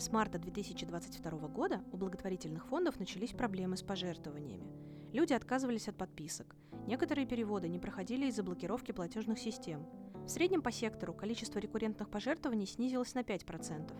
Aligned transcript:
С 0.00 0.10
марта 0.10 0.38
2022 0.38 1.48
года 1.48 1.82
у 1.92 1.98
благотворительных 1.98 2.64
фондов 2.64 2.98
начались 2.98 3.32
проблемы 3.32 3.76
с 3.76 3.82
пожертвованиями. 3.82 4.72
Люди 5.12 5.34
отказывались 5.34 5.88
от 5.88 5.98
подписок. 5.98 6.56
Некоторые 6.86 7.26
переводы 7.26 7.68
не 7.68 7.78
проходили 7.78 8.24
из-за 8.28 8.42
блокировки 8.42 8.92
платежных 8.92 9.38
систем. 9.38 9.86
В 10.24 10.28
среднем 10.30 10.62
по 10.62 10.72
сектору 10.72 11.12
количество 11.12 11.58
рекуррентных 11.58 12.08
пожертвований 12.08 12.66
снизилось 12.66 13.12
на 13.12 13.18
5%, 13.18 13.92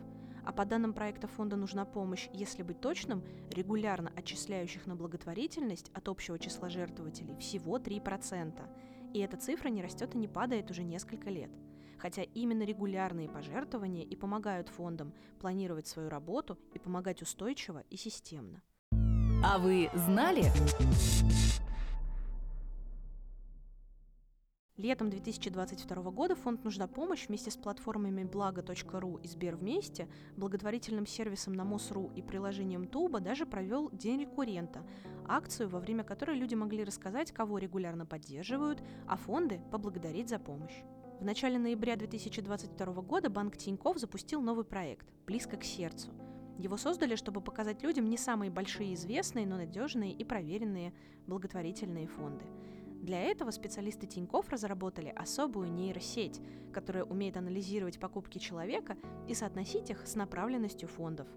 а 0.47 0.53
по 0.53 0.65
данным 0.65 0.95
проекта 0.95 1.29
фонда 1.29 1.57
«Нужна 1.57 1.85
помощь», 1.85 2.31
если 2.33 2.63
быть 2.63 2.81
точным, 2.81 3.23
регулярно 3.51 4.11
отчисляющих 4.17 4.87
на 4.87 4.97
благотворительность 4.97 5.91
от 5.93 6.09
общего 6.09 6.39
числа 6.39 6.71
жертвователей 6.71 7.37
всего 7.37 7.77
3%. 7.77 8.63
И 9.13 9.19
эта 9.19 9.37
цифра 9.37 9.69
не 9.69 9.83
растет 9.83 10.15
и 10.15 10.19
не 10.19 10.29
падает 10.29 10.71
уже 10.71 10.83
несколько 10.83 11.29
лет– 11.29 11.51
хотя 12.01 12.23
именно 12.23 12.63
регулярные 12.63 13.29
пожертвования 13.29 14.03
и 14.03 14.17
помогают 14.17 14.69
фондам 14.69 15.13
планировать 15.39 15.87
свою 15.87 16.09
работу 16.09 16.59
и 16.73 16.79
помогать 16.79 17.23
устойчиво 17.23 17.85
и 17.91 17.97
системно. 17.97 18.63
А 19.45 19.59
вы 19.59 19.91
знали? 19.95 20.45
Летом 24.77 25.11
2022 25.11 26.11
года 26.11 26.35
фонд 26.35 26.65
«Нужна 26.65 26.87
помощь» 26.87 27.29
вместе 27.29 27.51
с 27.51 27.57
платформами 27.57 28.25
благо.ру 28.25 29.19
и 29.19 29.29
Сбер 29.29 29.57
вместе, 29.57 30.09
благотворительным 30.39 31.07
сервисом 31.07 31.53
на 31.53 31.65
МОСРУ 31.65 32.13
и 32.17 32.23
приложением 32.23 32.87
Туба 32.87 33.21
даже 33.21 33.45
провел 33.45 33.91
День 33.91 34.23
рекуррента, 34.23 34.83
акцию, 35.29 35.69
во 35.69 35.81
время 35.81 36.03
которой 36.03 36.39
люди 36.39 36.55
могли 36.55 36.83
рассказать, 36.83 37.31
кого 37.31 37.59
регулярно 37.59 38.07
поддерживают, 38.07 38.83
а 39.07 39.19
фонды 39.19 39.61
поблагодарить 39.71 40.31
за 40.31 40.39
помощь. 40.39 40.83
В 41.21 41.23
начале 41.23 41.59
ноября 41.59 41.97
2022 41.97 43.03
года 43.03 43.29
банк 43.29 43.59
Тиньков 43.59 43.99
запустил 43.99 44.41
новый 44.41 44.65
проект 44.65 45.07
«Близко 45.27 45.59
к 45.59 45.65
сердцу». 45.65 46.11
Его 46.57 46.79
создали, 46.79 47.15
чтобы 47.15 47.43
показать 47.43 47.83
людям 47.83 48.09
не 48.09 48.17
самые 48.17 48.51
большие 48.51 48.95
известные, 48.95 49.47
но 49.47 49.59
надежные 49.59 50.15
и 50.15 50.25
проверенные 50.25 50.95
благотворительные 51.27 52.07
фонды. 52.07 52.47
Для 53.03 53.21
этого 53.21 53.51
специалисты 53.51 54.07
Тиньков 54.07 54.49
разработали 54.49 55.13
особую 55.15 55.71
нейросеть, 55.71 56.41
которая 56.73 57.05
умеет 57.05 57.37
анализировать 57.37 58.01
покупки 58.01 58.39
человека 58.39 58.97
и 59.29 59.35
соотносить 59.35 59.91
их 59.91 60.07
с 60.07 60.15
направленностью 60.15 60.89
фондов. 60.89 61.29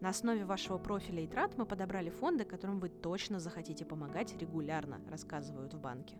На 0.00 0.08
основе 0.08 0.44
вашего 0.46 0.78
профиля 0.78 1.22
и 1.22 1.28
трат 1.28 1.56
мы 1.56 1.64
подобрали 1.64 2.10
фонды, 2.10 2.44
которым 2.44 2.80
вы 2.80 2.88
точно 2.88 3.38
захотите 3.38 3.84
помогать 3.84 4.36
регулярно, 4.36 5.00
рассказывают 5.08 5.74
в 5.74 5.80
банке. 5.80 6.16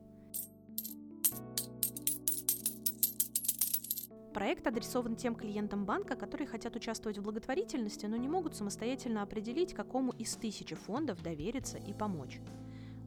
Проект 4.38 4.68
адресован 4.68 5.16
тем 5.16 5.34
клиентам 5.34 5.84
банка, 5.84 6.14
которые 6.14 6.46
хотят 6.46 6.76
участвовать 6.76 7.18
в 7.18 7.22
благотворительности, 7.22 8.06
но 8.06 8.16
не 8.16 8.28
могут 8.28 8.54
самостоятельно 8.54 9.22
определить, 9.22 9.74
какому 9.74 10.12
из 10.12 10.36
тысячи 10.36 10.76
фондов 10.76 11.20
довериться 11.24 11.76
и 11.76 11.92
помочь. 11.92 12.38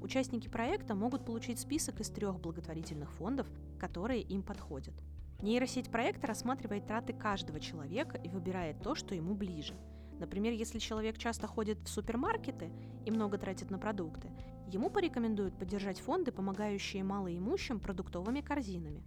Участники 0.02 0.50
проекта 0.50 0.94
могут 0.94 1.24
получить 1.24 1.58
список 1.58 2.02
из 2.02 2.10
трех 2.10 2.38
благотворительных 2.42 3.14
фондов, 3.14 3.48
которые 3.80 4.22
им 4.24 4.44
подходят. 4.44 4.94
Нейросеть 5.42 5.90
проекта 5.90 6.28
рассматривает 6.28 6.86
траты 6.86 7.14
каждого 7.14 7.62
человека 7.62 8.18
и 8.18 8.28
выбирает 8.28 8.82
то, 8.82 8.94
что 8.94 9.16
ему 9.16 9.34
ближе. 9.34 9.76
Например, 10.20 10.52
если 10.52 10.80
человек 10.80 11.18
часто 11.18 11.48
ходит 11.48 11.80
в 11.80 11.88
супермаркеты 11.88 12.74
и 13.06 13.10
много 13.10 13.38
тратит 13.38 13.72
на 13.72 13.80
продукты, 13.80 14.28
ему 14.68 14.90
порекомендуют 14.90 15.58
поддержать 15.58 16.02
фонды, 16.02 16.34
помогающие 16.34 17.06
малоимущим 17.06 17.80
продуктовыми 17.80 18.42
корзинами. 18.42 19.06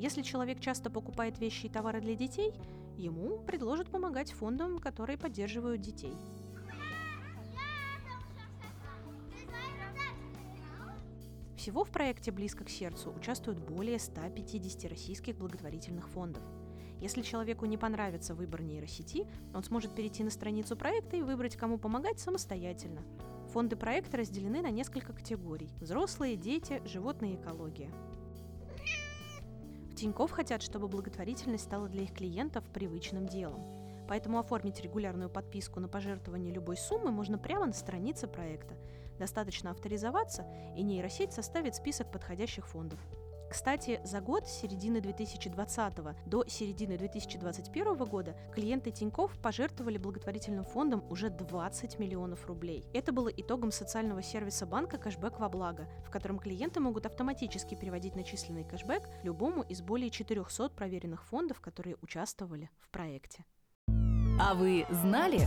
Если 0.00 0.22
человек 0.22 0.60
часто 0.60 0.88
покупает 0.88 1.38
вещи 1.38 1.66
и 1.66 1.68
товары 1.68 2.00
для 2.00 2.14
детей, 2.14 2.54
ему 2.96 3.38
предложат 3.40 3.90
помогать 3.90 4.32
фондам, 4.32 4.78
которые 4.78 5.18
поддерживают 5.18 5.82
детей. 5.82 6.14
Всего 11.54 11.84
в 11.84 11.90
проекте 11.90 12.32
«Близко 12.32 12.64
к 12.64 12.70
сердцу» 12.70 13.12
участвуют 13.14 13.58
более 13.58 13.98
150 13.98 14.90
российских 14.90 15.36
благотворительных 15.36 16.08
фондов. 16.08 16.42
Если 17.02 17.20
человеку 17.20 17.66
не 17.66 17.76
понравится 17.76 18.34
выбор 18.34 18.62
нейросети, 18.62 19.26
он 19.52 19.62
сможет 19.64 19.94
перейти 19.94 20.24
на 20.24 20.30
страницу 20.30 20.78
проекта 20.78 21.18
и 21.18 21.22
выбрать, 21.22 21.56
кому 21.56 21.76
помогать 21.76 22.18
самостоятельно. 22.18 23.02
Фонды 23.52 23.76
проекта 23.76 24.16
разделены 24.16 24.62
на 24.62 24.70
несколько 24.70 25.12
категорий– 25.12 25.68
взрослые, 25.82 26.36
дети, 26.36 26.80
животные 26.86 27.34
и 27.34 27.36
экология. 27.36 27.90
Тиньков 30.00 30.30
хотят, 30.30 30.62
чтобы 30.62 30.88
благотворительность 30.88 31.64
стала 31.64 31.86
для 31.86 32.04
их 32.04 32.14
клиентов 32.14 32.64
привычным 32.72 33.26
делом. 33.26 33.62
Поэтому 34.08 34.38
оформить 34.38 34.80
регулярную 34.80 35.28
подписку 35.28 35.78
на 35.78 35.88
пожертвование 35.88 36.54
любой 36.54 36.78
суммы 36.78 37.10
можно 37.10 37.36
прямо 37.36 37.66
на 37.66 37.74
странице 37.74 38.26
проекта. 38.26 38.78
Достаточно 39.18 39.70
авторизоваться, 39.70 40.46
и 40.74 40.82
нейросеть 40.82 41.34
составит 41.34 41.74
список 41.74 42.10
подходящих 42.10 42.66
фондов. 42.66 42.98
Кстати, 43.50 44.00
за 44.04 44.20
год 44.20 44.46
с 44.46 44.60
середины 44.60 45.00
2020 45.00 45.94
до 46.26 46.44
середины 46.46 46.96
2021 46.96 47.96
года 48.04 48.36
клиенты 48.54 48.92
Тиньков 48.92 49.36
пожертвовали 49.42 49.98
благотворительным 49.98 50.64
фондом 50.64 51.04
уже 51.10 51.30
20 51.30 51.98
миллионов 51.98 52.46
рублей. 52.46 52.86
Это 52.94 53.10
было 53.10 53.28
итогом 53.28 53.72
социального 53.72 54.22
сервиса 54.22 54.66
банка 54.66 54.98
«Кэшбэк 54.98 55.40
во 55.40 55.48
благо», 55.48 55.88
в 56.06 56.10
котором 56.10 56.38
клиенты 56.38 56.78
могут 56.78 57.06
автоматически 57.06 57.74
переводить 57.74 58.14
начисленный 58.14 58.62
кэшбэк 58.62 59.02
любому 59.24 59.62
из 59.62 59.82
более 59.82 60.10
400 60.10 60.68
проверенных 60.70 61.24
фондов, 61.24 61.60
которые 61.60 61.96
участвовали 62.02 62.70
в 62.78 62.88
проекте. 62.88 63.44
А 64.40 64.54
вы 64.54 64.86
знали? 64.90 65.40